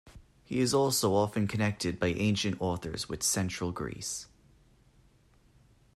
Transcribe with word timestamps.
He 0.43 0.57
is 0.59 0.73
also 0.73 1.13
often 1.13 1.47
connected 1.47 1.99
by 1.99 2.07
ancient 2.07 2.59
authors 2.59 3.07
with 3.07 3.21
central 3.21 3.71
Greece. 3.71 4.25